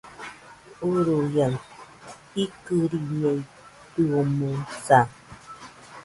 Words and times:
Uruia, 0.87 1.47
ikɨriñeitɨomoɨsa 2.43 4.99